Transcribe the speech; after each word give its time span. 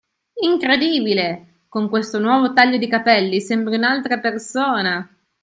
Incredibile! 0.41 1.59
Con 1.69 1.87
questo 1.87 2.17
nuovo 2.17 2.53
taglio 2.53 2.77
di 2.79 2.87
capelli 2.87 3.39
sembri 3.39 3.75
un'altra 3.75 4.17
persona! 4.19 5.07